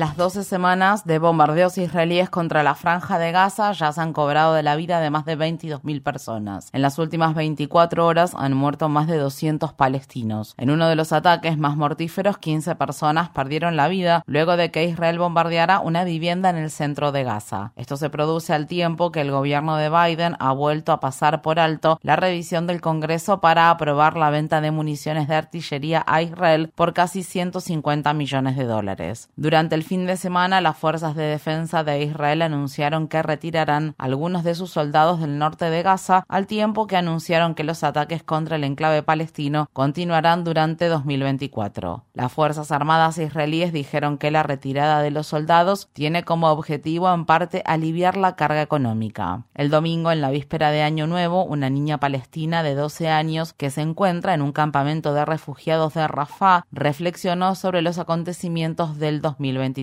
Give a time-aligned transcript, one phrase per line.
[0.00, 4.54] Las 12 semanas de bombardeos israelíes contra la franja de Gaza ya se han cobrado
[4.54, 6.70] de la vida de más de 22.000 personas.
[6.72, 10.54] En las últimas 24 horas han muerto más de 200 palestinos.
[10.56, 14.86] En uno de los ataques más mortíferos, 15 personas perdieron la vida luego de que
[14.86, 17.72] Israel bombardeara una vivienda en el centro de Gaza.
[17.76, 21.60] Esto se produce al tiempo que el gobierno de Biden ha vuelto a pasar por
[21.60, 26.72] alto la revisión del Congreso para aprobar la venta de municiones de artillería a Israel
[26.74, 29.28] por casi 150 millones de dólares.
[29.36, 34.44] Durante el fin de semana, las fuerzas de defensa de Israel anunciaron que retirarán algunos
[34.44, 38.54] de sus soldados del norte de Gaza, al tiempo que anunciaron que los ataques contra
[38.54, 42.04] el enclave palestino continuarán durante 2024.
[42.14, 47.24] Las Fuerzas Armadas israelíes dijeron que la retirada de los soldados tiene como objetivo en
[47.24, 49.42] parte aliviar la carga económica.
[49.54, 53.70] El domingo, en la víspera de Año Nuevo, una niña palestina de 12 años que
[53.70, 59.79] se encuentra en un campamento de refugiados de Rafah reflexionó sobre los acontecimientos del 2023.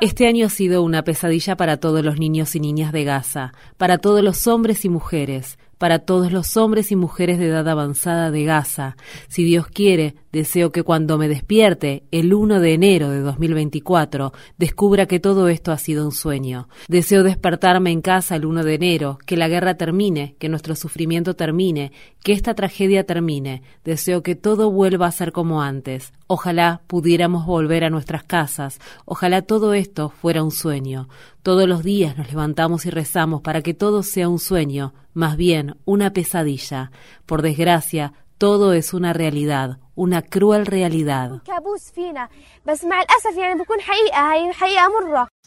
[0.00, 3.98] Este año ha sido una pesadilla para todos los niños y niñas de Gaza, para
[3.98, 8.44] todos los hombres y mujeres, para todos los hombres y mujeres de edad avanzada de
[8.44, 8.96] Gaza.
[9.28, 15.06] Si Dios quiere, deseo que cuando me despierte, el 1 de enero de 2024, descubra
[15.06, 16.68] que todo esto ha sido un sueño.
[16.88, 21.36] Deseo despertarme en casa el 1 de enero, que la guerra termine, que nuestro sufrimiento
[21.36, 21.92] termine,
[22.24, 23.62] que esta tragedia termine.
[23.84, 26.12] Deseo que todo vuelva a ser como antes.
[26.26, 28.80] Ojalá pudiéramos volver a nuestras casas.
[29.04, 31.08] Ojalá todo esto fuera un sueño.
[31.44, 35.76] Todos los días nos levantamos y rezamos para que todo sea un sueño, más bien
[35.84, 36.90] una pesadilla.
[37.24, 41.42] Por desgracia, todo es una realidad, una cruel realidad.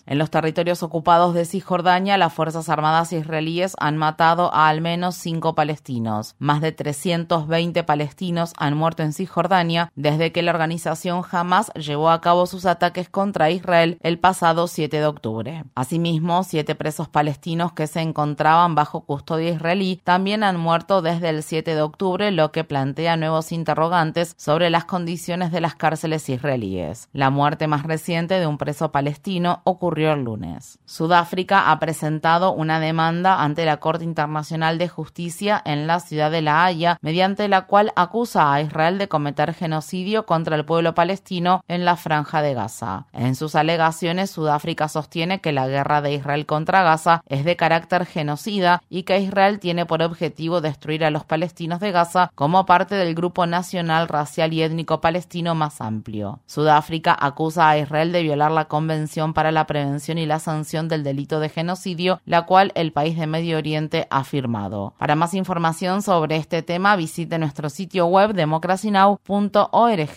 [0.10, 5.16] En los territorios ocupados de Cisjordania, las Fuerzas Armadas israelíes han matado a al menos
[5.16, 6.36] cinco palestinos.
[6.40, 12.22] Más de 320 palestinos han muerto en Cisjordania desde que la organización Hamas llevó a
[12.22, 15.66] cabo sus ataques contra Israel el pasado 7 de octubre.
[15.76, 21.44] Asimismo, siete presos palestinos que se encontraban bajo custodia israelí también han muerto desde el
[21.44, 27.10] 7 de octubre, lo que plantea nuevos interrogantes sobre las condiciones de las cárceles israelíes.
[27.12, 30.80] La muerte más reciente de un preso palestino ocurrió el lunes.
[30.86, 36.42] Sudáfrica ha presentado una demanda ante la Corte Internacional de Justicia en la ciudad de
[36.42, 41.62] La Haya, mediante la cual acusa a Israel de cometer genocidio contra el pueblo palestino
[41.68, 43.08] en la franja de Gaza.
[43.14, 48.06] En sus alegaciones, Sudáfrica sostiene que la guerra de Israel contra Gaza es de carácter
[48.06, 52.96] genocida y que Israel tiene por objetivo destruir a los palestinos de Gaza como parte
[52.96, 56.40] del grupo nacional, racial y étnico palestino más amplio.
[56.46, 59.87] Sudáfrica acusa a Israel de violar la Convención para la Prevención
[60.18, 64.24] y la sanción del delito de genocidio, la cual el país de Medio Oriente ha
[64.24, 64.94] firmado.
[64.98, 70.08] Para más información sobre este tema, visite nuestro sitio web democracynow.org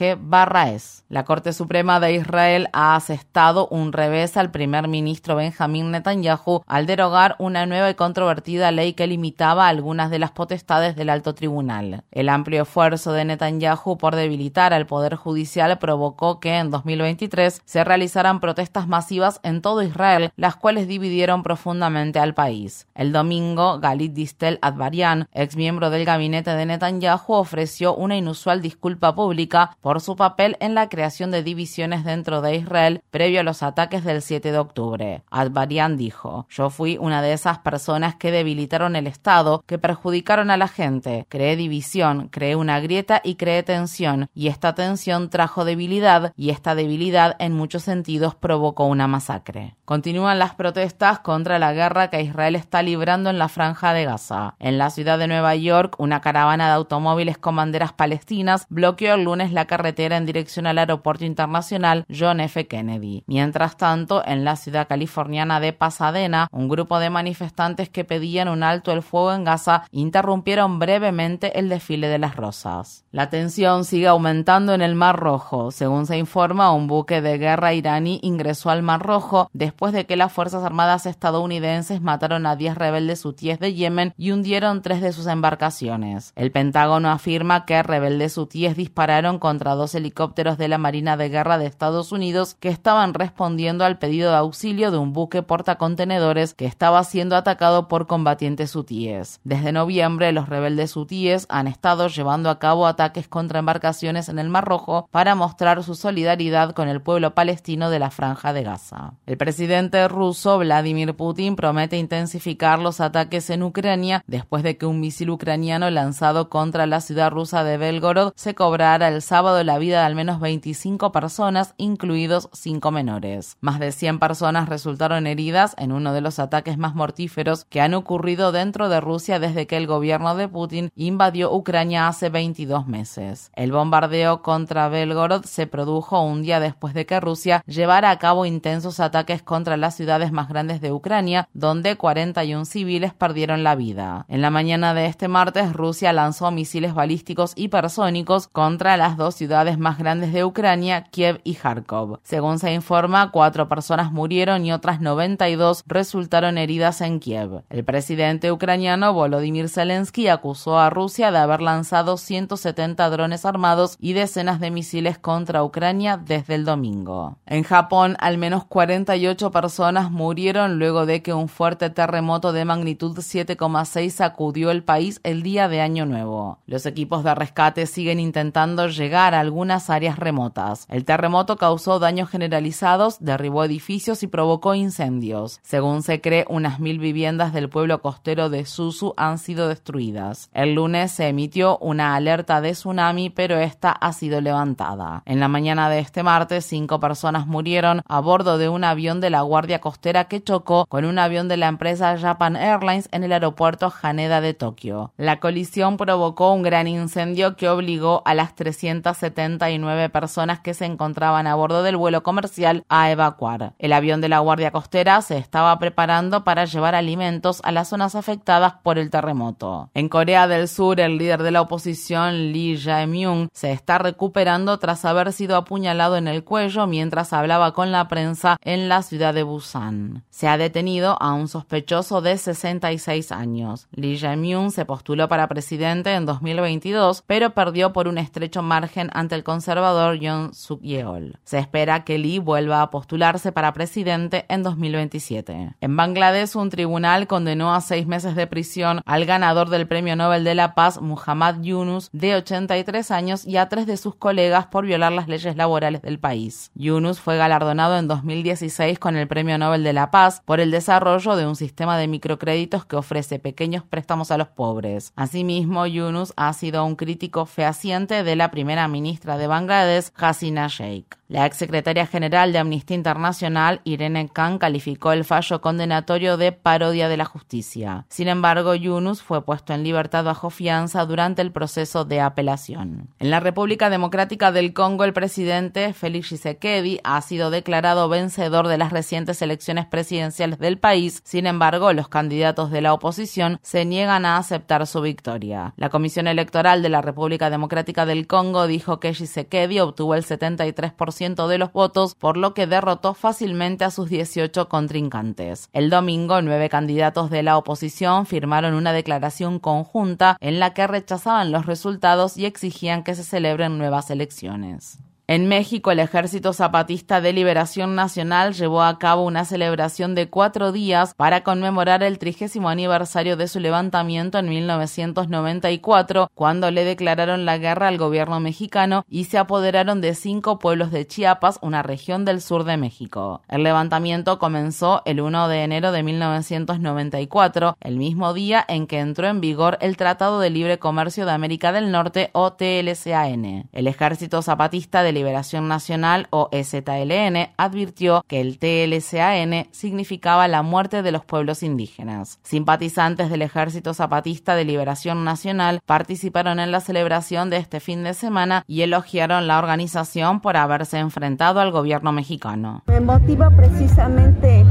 [0.74, 1.04] es.
[1.08, 6.86] La Corte Suprema de Israel ha asestado un revés al primer ministro Benjamín Netanyahu al
[6.86, 12.04] derogar una nueva y controvertida ley que limitaba algunas de las potestades del alto tribunal.
[12.10, 17.84] El amplio esfuerzo de Netanyahu por debilitar al Poder Judicial provocó que en 2023 se
[17.84, 22.86] realizaran protestas masivas en todo Israel, las cuales dividieron profundamente al país.
[22.94, 29.14] El domingo, Galit Distel Advarian, ex miembro del gabinete de Netanyahu, ofreció una inusual disculpa
[29.14, 33.62] pública por su papel en la creación de divisiones dentro de Israel previo a los
[33.62, 35.22] ataques del 7 de octubre.
[35.30, 40.56] Advarian dijo, yo fui una de esas personas que debilitaron el Estado, que perjudicaron a
[40.56, 46.32] la gente, creé división, creé una grieta y creé tensión, y esta tensión trajo debilidad,
[46.36, 49.49] y esta debilidad en muchos sentidos provocó una masacre.
[49.84, 54.54] Continúan las protestas contra la guerra que Israel está librando en la franja de Gaza.
[54.58, 59.24] En la ciudad de Nueva York, una caravana de automóviles con banderas palestinas bloqueó el
[59.24, 62.66] lunes la carretera en dirección al aeropuerto internacional John F.
[62.66, 63.24] Kennedy.
[63.26, 68.62] Mientras tanto, en la ciudad californiana de Pasadena, un grupo de manifestantes que pedían un
[68.62, 73.04] alto el fuego en Gaza interrumpieron brevemente el desfile de las rosas.
[73.10, 75.70] La tensión sigue aumentando en el Mar Rojo.
[75.70, 80.16] Según se informa, un buque de guerra iraní ingresó al Mar Rojo Después de que
[80.16, 85.12] las Fuerzas Armadas estadounidenses mataron a 10 rebeldes hutíes de Yemen y hundieron tres de
[85.12, 86.32] sus embarcaciones.
[86.36, 91.58] El Pentágono afirma que rebeldes hutíes dispararon contra dos helicópteros de la Marina de Guerra
[91.58, 96.66] de Estados Unidos que estaban respondiendo al pedido de auxilio de un buque portacontenedores que
[96.66, 99.40] estaba siendo atacado por combatientes hutíes.
[99.44, 104.48] Desde noviembre, los rebeldes hutíes han estado llevando a cabo ataques contra embarcaciones en el
[104.48, 109.14] Mar Rojo para mostrar su solidaridad con el pueblo palestino de la Franja de Gaza.
[109.30, 114.98] El presidente ruso Vladimir Putin promete intensificar los ataques en Ucrania después de que un
[114.98, 120.00] misil ucraniano lanzado contra la ciudad rusa de Belgorod se cobrara el sábado la vida
[120.00, 123.56] de al menos 25 personas, incluidos cinco menores.
[123.60, 127.94] Más de 100 personas resultaron heridas en uno de los ataques más mortíferos que han
[127.94, 133.52] ocurrido dentro de Rusia desde que el gobierno de Putin invadió Ucrania hace 22 meses.
[133.54, 138.44] El bombardeo contra Belgorod se produjo un día después de que Rusia llevara a cabo
[138.44, 144.24] intensos ataques contra las ciudades más grandes de Ucrania, donde 41 civiles perdieron la vida.
[144.28, 149.78] En la mañana de este martes, Rusia lanzó misiles balísticos hipersónicos contra las dos ciudades
[149.78, 152.20] más grandes de Ucrania, Kiev y Kharkov.
[152.22, 157.62] Según se informa, cuatro personas murieron y otras 92 resultaron heridas en Kiev.
[157.70, 164.12] El presidente ucraniano Volodymyr Zelensky acusó a Rusia de haber lanzado 170 drones armados y
[164.12, 167.38] decenas de misiles contra Ucrania desde el domingo.
[167.46, 168.64] En Japón, al menos
[169.04, 175.20] 48 personas murieron luego de que un fuerte terremoto de magnitud 7,6 sacudió el país
[175.22, 176.58] el día de Año Nuevo.
[176.66, 180.84] Los equipos de rescate siguen intentando llegar a algunas áreas remotas.
[180.90, 185.60] El terremoto causó daños generalizados, derribó edificios y provocó incendios.
[185.62, 190.50] Según se cree, unas mil viviendas del pueblo costero de Susu han sido destruidas.
[190.52, 195.22] El lunes se emitió una alerta de tsunami, pero esta ha sido levantada.
[195.24, 199.30] En la mañana de este martes, cinco personas murieron a bordo de un avión de
[199.30, 203.32] la Guardia Costera que chocó con un avión de la empresa Japan Airlines en el
[203.32, 205.12] aeropuerto Haneda de Tokio.
[205.16, 211.46] La colisión provocó un gran incendio que obligó a las 379 personas que se encontraban
[211.46, 213.74] a bordo del vuelo comercial a evacuar.
[213.78, 218.14] El avión de la Guardia Costera se estaba preparando para llevar alimentos a las zonas
[218.14, 219.90] afectadas por el terremoto.
[219.94, 225.04] En Corea del Sur, el líder de la oposición, Lee Jae-myung, se está recuperando tras
[225.04, 229.42] haber sido apuñalado en el cuello mientras hablaba con la prensa en la ciudad de
[229.42, 230.24] Busan.
[230.30, 233.88] Se ha detenido a un sospechoso de 66 años.
[233.92, 239.34] Lee Jae-myung se postuló para presidente en 2022, pero perdió por un estrecho margen ante
[239.34, 241.38] el conservador Yoon Suk-yeol.
[241.44, 245.76] Se espera que Lee vuelva a postularse para presidente en 2027.
[245.80, 250.44] En Bangladesh, un tribunal condenó a seis meses de prisión al ganador del Premio Nobel
[250.44, 254.86] de la Paz, Muhammad Yunus, de 83 años, y a tres de sus colegas por
[254.86, 256.70] violar las leyes laborales del país.
[256.74, 261.34] Yunus fue galardonado en 2016 con el Premio Nobel de la Paz por el desarrollo
[261.34, 265.12] de un sistema de microcréditos que ofrece pequeños préstamos a los pobres.
[265.16, 271.20] Asimismo, Yunus ha sido un crítico fehaciente de la primera ministra de Bangladesh, Hasina Sheikh.
[271.30, 277.16] La exsecretaria general de Amnistía Internacional, Irene Khan, calificó el fallo condenatorio de parodia de
[277.16, 278.04] la justicia.
[278.08, 283.10] Sin embargo, Yunus fue puesto en libertad bajo fianza durante el proceso de apelación.
[283.20, 288.78] En la República Democrática del Congo, el presidente Félix Tshisekedi ha sido declarado vencedor de
[288.78, 291.20] las recientes elecciones presidenciales del país.
[291.24, 295.74] Sin embargo, los candidatos de la oposición se niegan a aceptar su victoria.
[295.76, 301.46] La Comisión Electoral de la República Democrática del Congo dijo que Tshisekedi obtuvo el 73%
[301.46, 305.68] de los votos, por lo que derrotó fácilmente a sus 18 contrincantes.
[305.72, 311.52] El domingo, nueve candidatos de la oposición firmaron una declaración conjunta en la que rechazaban
[311.52, 314.98] los resultados y exigían que se celebren nuevas elecciones.
[315.30, 320.72] En México, el Ejército Zapatista de Liberación Nacional llevó a cabo una celebración de cuatro
[320.72, 327.58] días para conmemorar el trigésimo aniversario de su levantamiento en 1994, cuando le declararon la
[327.58, 332.40] guerra al gobierno mexicano y se apoderaron de cinco pueblos de Chiapas, una región del
[332.40, 333.42] sur de México.
[333.48, 339.28] El levantamiento comenzó el 1 de enero de 1994, el mismo día en que entró
[339.28, 343.68] en vigor el Tratado de Libre Comercio de América del Norte o TLCAN.
[343.70, 351.02] El Ejército Zapatista de Liberación Nacional o EZLN advirtió que el TLCAN significaba la muerte
[351.02, 352.38] de los pueblos indígenas.
[352.42, 358.14] Simpatizantes del Ejército Zapatista de Liberación Nacional participaron en la celebración de este fin de
[358.14, 362.82] semana y elogiaron la organización por haberse enfrentado al gobierno mexicano.
[362.86, 364.64] Me motiva precisamente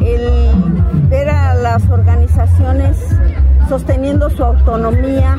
[0.00, 2.96] el ver a las organizaciones
[3.68, 5.38] sosteniendo su autonomía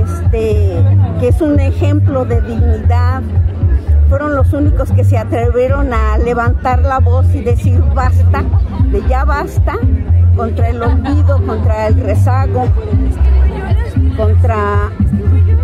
[0.00, 0.82] este,
[1.20, 3.22] que es un ejemplo de dignidad,
[4.08, 8.44] fueron los únicos que se atrevieron a levantar la voz y decir basta,
[8.90, 9.74] de ya basta,
[10.36, 12.66] contra el olvido, contra el rezago,
[14.16, 14.90] contra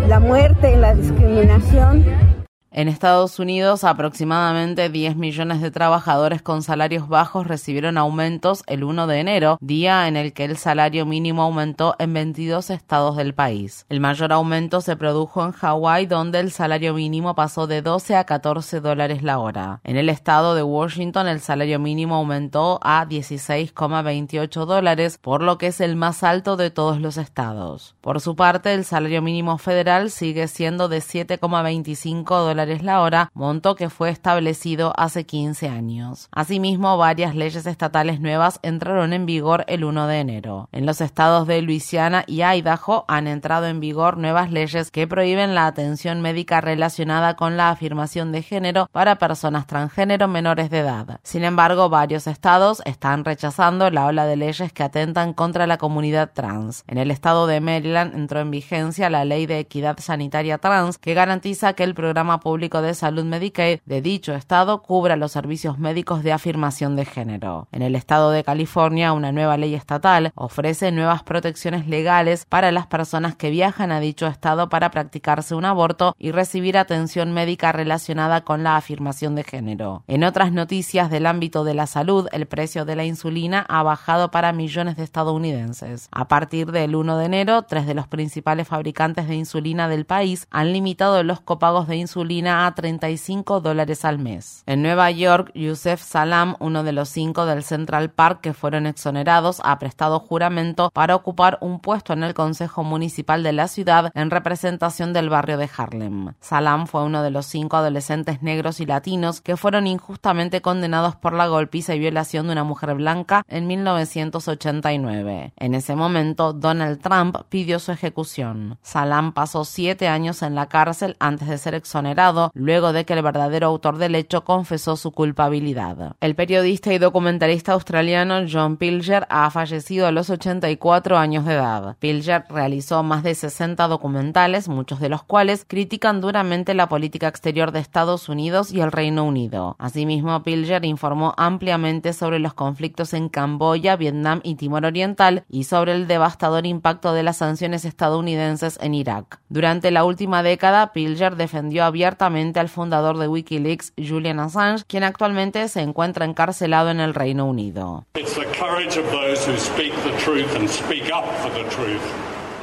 [0.07, 2.32] la muerte, la discriminación.
[2.75, 9.05] En Estados Unidos, aproximadamente 10 millones de trabajadores con salarios bajos recibieron aumentos el 1
[9.05, 13.85] de enero, día en el que el salario mínimo aumentó en 22 estados del país.
[13.89, 18.23] El mayor aumento se produjo en Hawái, donde el salario mínimo pasó de 12 a
[18.23, 19.79] 14 dólares la hora.
[19.83, 25.67] En el estado de Washington, el salario mínimo aumentó a 16,28 dólares, por lo que
[25.67, 27.95] es el más alto de todos los estados.
[28.01, 33.75] Por su parte, el salario mínimo federal sigue siendo de 7,25 dólares la hora, monto
[33.75, 36.29] que fue establecido hace 15 años.
[36.31, 40.69] Asimismo, varias leyes estatales nuevas entraron en vigor el 1 de enero.
[40.71, 45.55] En los estados de Luisiana y Idaho han entrado en vigor nuevas leyes que prohíben
[45.55, 51.19] la atención médica relacionada con la afirmación de género para personas transgénero menores de edad.
[51.23, 56.31] Sin embargo, varios estados están rechazando la ola de leyes que atentan contra la comunidad
[56.33, 56.83] trans.
[56.87, 61.13] En el estado de Maryland entró en vigencia la ley de equidad sanitaria trans que
[61.13, 65.79] garantiza que el programa público Público de Salud Medicaid de dicho estado cubra los servicios
[65.79, 67.67] médicos de afirmación de género.
[67.71, 72.85] En el estado de California, una nueva ley estatal ofrece nuevas protecciones legales para las
[72.85, 78.41] personas que viajan a dicho estado para practicarse un aborto y recibir atención médica relacionada
[78.41, 80.03] con la afirmación de género.
[80.05, 84.29] En otras noticias del ámbito de la salud, el precio de la insulina ha bajado
[84.29, 86.07] para millones de estadounidenses.
[86.11, 90.45] A partir del 1 de enero, tres de los principales fabricantes de insulina del país
[90.51, 94.63] han limitado los copagos de insulina a 35 dólares al mes.
[94.65, 99.61] En Nueva York, Yusef Salam, uno de los cinco del Central Park que fueron exonerados,
[99.63, 104.29] ha prestado juramento para ocupar un puesto en el Consejo Municipal de la ciudad en
[104.29, 106.33] representación del barrio de Harlem.
[106.39, 111.33] Salam fue uno de los cinco adolescentes negros y latinos que fueron injustamente condenados por
[111.33, 115.53] la golpiza y violación de una mujer blanca en 1989.
[115.55, 118.77] En ese momento, Donald Trump pidió su ejecución.
[118.81, 123.21] Salam pasó siete años en la cárcel antes de ser exonerado luego de que el
[123.21, 126.15] verdadero autor del hecho confesó su culpabilidad.
[126.19, 131.95] El periodista y documentalista australiano John Pilger ha fallecido a los 84 años de edad.
[131.99, 137.71] Pilger realizó más de 60 documentales, muchos de los cuales critican duramente la política exterior
[137.71, 139.75] de Estados Unidos y el Reino Unido.
[139.79, 145.93] Asimismo, Pilger informó ampliamente sobre los conflictos en Camboya, Vietnam y Timor Oriental y sobre
[145.93, 149.39] el devastador impacto de las sanciones estadounidenses en Irak.
[149.49, 155.67] Durante la última década, Pilger defendió abiertamente al fundador de Wikileaks, Julian Assange, quien actualmente
[155.67, 158.05] se encuentra encarcelado en el Reino Unido.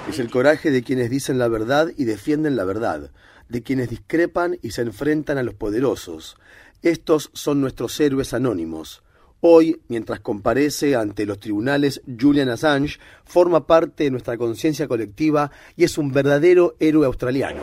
[0.09, 3.11] Es el coraje de quienes dicen la verdad y defienden la verdad,
[3.50, 6.38] de quienes discrepan y se enfrentan a los poderosos.
[6.81, 9.02] Estos son nuestros héroes anónimos.
[9.43, 15.85] Hoy, mientras comparece ante los tribunales, Julian Assange forma parte de nuestra conciencia colectiva y
[15.85, 17.61] es un verdadero héroe australiano.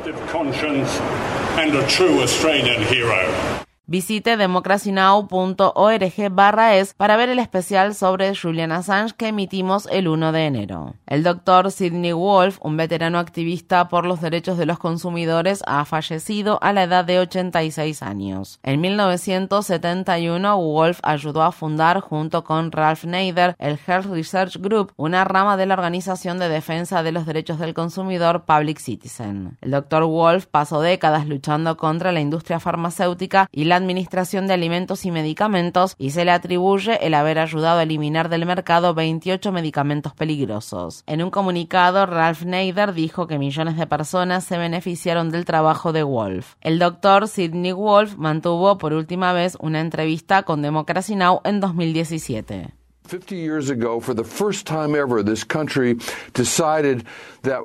[1.58, 3.66] and a true Australian hero.
[3.90, 10.34] Visite democracynow.org barra es para ver el especial sobre Julian Assange que emitimos el 1
[10.34, 10.96] de enero.
[11.06, 16.60] El doctor Sidney Wolf, un veterano activista por los derechos de los consumidores, ha fallecido
[16.62, 18.60] a la edad de 86 años.
[18.62, 25.24] En 1971, Wolf ayudó a fundar junto con Ralph Nader el Health Research Group, una
[25.24, 29.58] rama de la Organización de Defensa de los Derechos del Consumidor Public Citizen.
[29.62, 35.06] El doctor Wolf pasó décadas luchando contra la industria farmacéutica y la Administración de Alimentos
[35.06, 40.14] y Medicamentos y se le atribuye el haber ayudado a eliminar del mercado 28 medicamentos
[40.14, 41.04] peligrosos.
[41.08, 46.04] En un comunicado, Ralph Nader dijo que millones de personas se beneficiaron del trabajo de
[46.04, 46.56] Wolf.
[46.62, 51.42] El doctor Sidney Wolf mantuvo por última vez una entrevista con Democracy Now!
[51.44, 52.74] en 2017.
[53.08, 55.96] 50 years ago, for the first time ever, this country
[56.34, 57.06] decided
[57.44, 57.62] that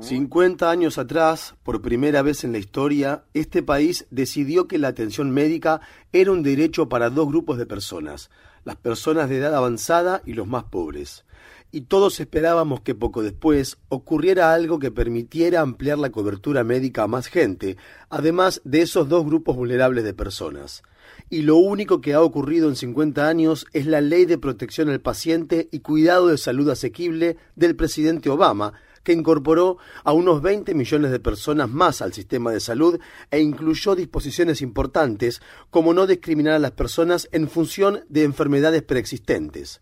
[0.00, 5.30] 50 años atrás, por primera vez en la historia, este país decidió que la atención
[5.30, 5.80] médica
[6.12, 8.30] era un derecho para dos grupos de personas,
[8.64, 11.24] las personas de edad avanzada y los más pobres.
[11.70, 17.08] Y todos esperábamos que poco después ocurriera algo que permitiera ampliar la cobertura médica a
[17.08, 17.76] más gente,
[18.08, 20.82] además de esos dos grupos vulnerables de personas.
[21.28, 25.00] Y lo único que ha ocurrido en 50 años es la Ley de Protección al
[25.00, 28.74] Paciente y Cuidado de Salud Asequible del presidente Obama,
[29.06, 32.98] que incorporó a unos 20 millones de personas más al sistema de salud
[33.30, 39.80] e incluyó disposiciones importantes como no discriminar a las personas en función de enfermedades preexistentes.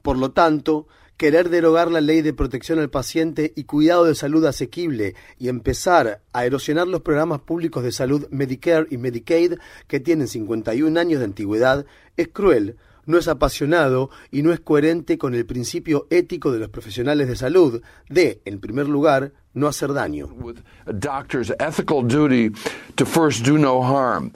[0.00, 4.44] Por lo tanto, querer derogar la ley de protección al paciente y cuidado de salud
[4.46, 9.54] asequible y empezar a erosionar los programas públicos de salud Medicare y Medicaid
[9.88, 11.84] que tienen 51 años de antigüedad
[12.16, 16.68] es cruel, no es apasionado y no es coherente con el principio ético de los
[16.68, 17.82] profesionales de salud.
[18.08, 20.28] De, en primer lugar, no hacer daño.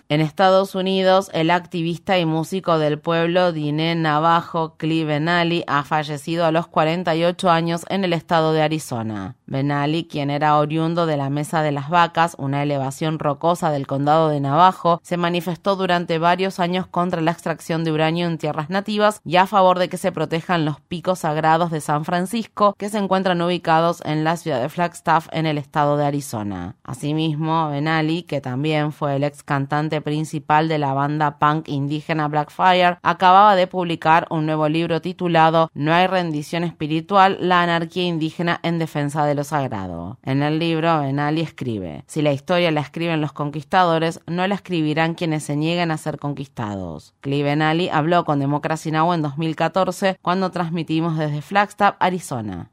[0.08, 6.44] En Estados Unidos, el activista y músico del pueblo Diné Navajo, Clee Benali, ha fallecido
[6.44, 9.36] a los 48 años en el estado de Arizona.
[9.46, 14.28] Benali, quien era oriundo de la Mesa de las Vacas, una elevación rocosa del condado
[14.28, 19.20] de Navajo, se manifestó durante varios años contra la extracción de uranio en tierras nativas
[19.24, 22.98] y a favor de que se protejan los picos sagrados de San Francisco, que se
[22.98, 26.74] encuentran ubicados en la ciudad de Flagstaff en el estado de Arizona.
[26.82, 32.98] Asimismo, Benali, que también fue el ex cantante principal de la banda punk indígena Blackfire,
[33.02, 38.80] acababa de publicar un nuevo libro titulado No hay rendición espiritual, la anarquía indígena en
[38.80, 40.18] defensa de lo sagrado.
[40.24, 45.14] En el libro, Benali escribe, si la historia la escriben los conquistadores, no la escribirán
[45.14, 47.14] quienes se nieguen a ser conquistados.
[47.20, 49.12] Clee Benali habló con Democracy Now!
[49.12, 52.72] en 2014 cuando transmitimos desde Flagstaff, Arizona.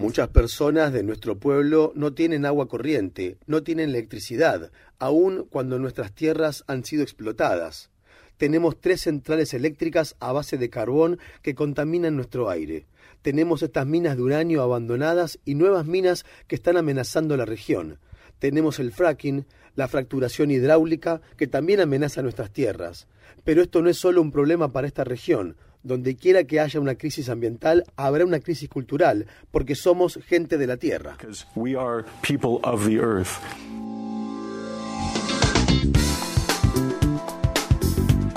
[0.00, 6.12] Muchas personas de nuestro pueblo no tienen agua corriente, no tienen electricidad, aun cuando nuestras
[6.12, 7.90] tierras han sido explotadas.
[8.36, 12.86] Tenemos tres centrales eléctricas a base de carbón que contaminan nuestro aire.
[13.22, 17.98] Tenemos estas minas de uranio abandonadas y nuevas minas que están amenazando la región.
[18.38, 23.06] Tenemos el fracking, la fracturación hidráulica que también amenaza nuestras tierras.
[23.44, 25.56] Pero esto no es solo un problema para esta región.
[25.82, 30.66] Donde quiera que haya una crisis ambiental, habrá una crisis cultural, porque somos gente de
[30.66, 31.16] la tierra.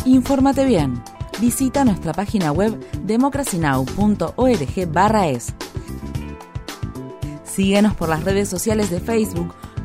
[0.05, 1.01] Infórmate bien.
[1.39, 5.53] Visita nuestra página web democracynow.org/es.
[7.43, 9.53] Síguenos por las redes sociales de Facebook,